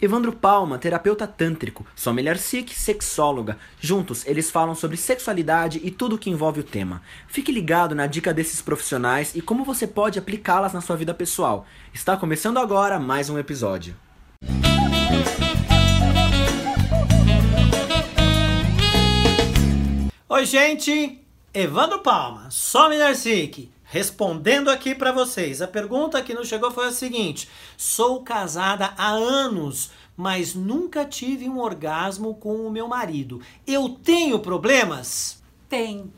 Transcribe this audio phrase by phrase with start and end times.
[0.00, 3.58] Evandro Palma, terapeuta tântrico, Sommelier Sikh, sexóloga.
[3.80, 7.02] Juntos, eles falam sobre sexualidade e tudo que envolve o tema.
[7.26, 11.66] Fique ligado na dica desses profissionais e como você pode aplicá-las na sua vida pessoal.
[11.92, 13.96] Está começando agora mais um episódio.
[20.28, 21.24] Oi, gente!
[21.52, 23.68] Evandro Palma, Sommelier Sikh.
[23.90, 29.08] Respondendo aqui para vocês, a pergunta que nos chegou foi a seguinte: sou casada há
[29.08, 33.40] anos, mas nunca tive um orgasmo com o meu marido.
[33.66, 35.42] Eu tenho problemas?
[35.70, 36.12] Tem.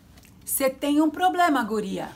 [0.45, 2.11] Você tem um problema, guria.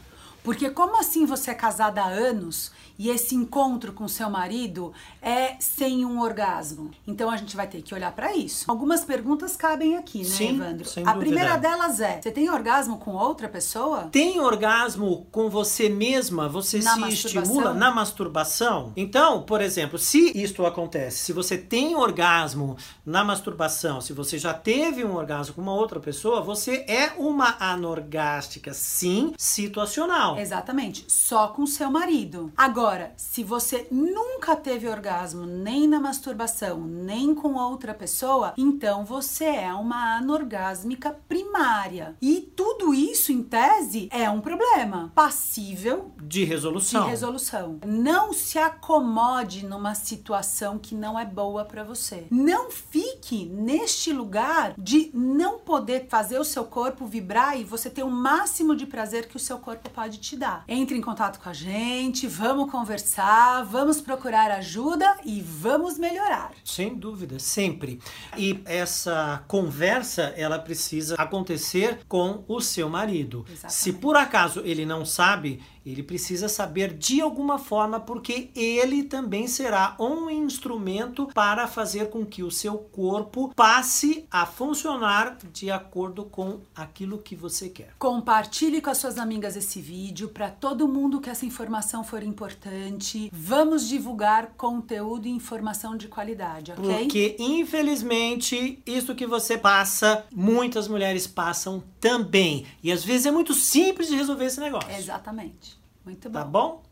[0.44, 5.56] Porque como assim você é casada há anos e esse encontro com seu marido é
[5.58, 6.90] sem um orgasmo?
[7.06, 8.66] Então a gente vai ter que olhar para isso.
[8.68, 10.84] Algumas perguntas cabem aqui, né, Sim, Evandro?
[10.86, 11.24] sem a dúvida.
[11.24, 14.10] primeira delas é: você tem orgasmo com outra pessoa?
[14.12, 16.46] Tem orgasmo com você mesma?
[16.46, 18.92] Você Na se estimula na masturbação?
[18.96, 24.52] Então, por exemplo, se isto acontece, se você tem orgasmo na masturbação, se você já
[24.52, 30.33] teve um orgasmo com uma outra pessoa, você é uma anorgástica, sim, situacional.
[30.38, 32.52] Exatamente, só com seu marido.
[32.56, 39.44] Agora, se você nunca teve orgasmo nem na masturbação, nem com outra pessoa, então você
[39.44, 42.16] é uma anorgásmica primária.
[42.20, 47.06] E tudo isso, em tese, é um problema passível De de resolução.
[47.08, 47.78] resolução.
[47.84, 52.26] Não se acomode numa situação que não é boa pra você.
[52.30, 58.02] Não fique neste lugar de não poder fazer o seu corpo vibrar e você ter
[58.02, 60.64] o máximo de prazer que o seu corpo pode te dar.
[60.66, 66.52] Entre em contato com a gente, vamos conversar, vamos procurar ajuda e vamos melhorar.
[66.64, 68.00] Sem dúvida, sempre.
[68.36, 73.44] E essa conversa, ela precisa acontecer com o seu marido.
[73.46, 73.74] Exatamente.
[73.74, 79.46] Se por acaso ele não sabe, ele precisa saber de alguma forma, porque ele também
[79.46, 86.24] será um instrumento para fazer com que o seu corpo passe a funcionar de acordo
[86.24, 87.94] com aquilo que você quer.
[87.98, 93.30] Compartilhe com as suas amigas esse vídeo para todo mundo que essa informação for importante.
[93.32, 96.98] Vamos divulgar conteúdo e informação de qualidade, ok?
[96.98, 102.66] Porque, infelizmente, isso que você passa, muitas mulheres passam também.
[102.82, 104.90] E às vezes é muito simples de resolver esse negócio.
[104.90, 105.80] Exatamente.
[106.04, 106.38] Muito bom.
[106.38, 106.82] Tá bom?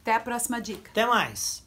[0.00, 0.88] Até a próxima dica.
[0.88, 1.64] Até mais.